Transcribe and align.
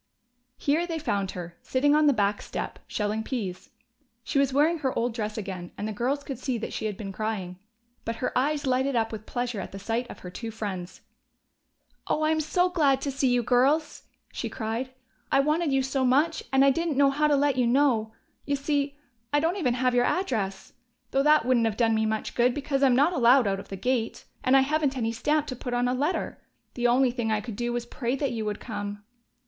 Here 0.57 0.87
they 0.87 0.97
found 0.97 1.29
her, 1.37 1.59
sitting 1.61 1.93
on 1.93 2.07
the 2.07 2.11
back 2.11 2.41
step, 2.41 2.79
shelling 2.87 3.21
peas. 3.21 3.69
She 4.23 4.39
was 4.39 4.51
wearing 4.51 4.79
her 4.79 4.97
old 4.97 5.13
dress 5.13 5.37
again, 5.37 5.69
and 5.77 5.87
the 5.87 5.93
girls 5.93 6.23
could 6.23 6.39
see 6.39 6.57
that 6.57 6.73
she 6.73 6.85
had 6.87 6.97
been 6.97 7.11
crying. 7.11 7.59
But 8.03 8.15
her 8.15 8.35
eyes 8.35 8.65
lighted 8.65 8.95
up 8.95 9.11
with 9.11 9.27
pleasure 9.27 9.59
at 9.59 9.71
the 9.71 9.77
sight 9.77 10.09
of 10.09 10.17
her 10.21 10.31
two 10.31 10.49
friends. 10.49 11.01
"Oh, 12.07 12.23
I'm 12.23 12.39
so 12.39 12.67
glad 12.67 12.99
to 13.01 13.11
see 13.11 13.27
you 13.31 13.43
girls!" 13.43 14.05
she 14.33 14.49
cried. 14.49 14.89
"I 15.31 15.39
wanted 15.39 15.71
you 15.71 15.83
so 15.83 16.03
much, 16.03 16.41
and 16.51 16.65
I 16.65 16.71
didn't 16.71 16.97
know 16.97 17.11
how 17.11 17.27
to 17.27 17.35
let 17.35 17.55
you 17.55 17.67
know. 17.67 18.11
You 18.43 18.55
see, 18.55 18.97
I 19.31 19.39
don't 19.39 19.57
even 19.57 19.75
have 19.75 19.93
your 19.93 20.05
address 20.05 20.73
though 21.11 21.21
that 21.21 21.45
wouldn't 21.45 21.67
have 21.67 21.77
done 21.77 21.93
me 21.93 22.07
much 22.07 22.33
good, 22.33 22.55
because 22.55 22.81
I'm 22.81 22.95
not 22.95 23.13
allowed 23.13 23.45
out 23.45 23.59
of 23.59 23.69
the 23.69 23.75
gate, 23.77 24.25
and 24.43 24.57
I 24.57 24.61
haven't 24.61 24.97
any 24.97 25.11
stamp 25.11 25.45
to 25.45 25.55
put 25.55 25.75
on 25.75 25.87
a 25.87 25.93
letter. 25.93 26.41
The 26.73 26.87
only 26.87 27.11
thing 27.11 27.31
I 27.31 27.39
could 27.39 27.55
do 27.55 27.71
was 27.71 27.85
pray 27.85 28.15
that 28.15 28.31
you 28.31 28.43
would 28.45 28.59
come!" 28.59 29.03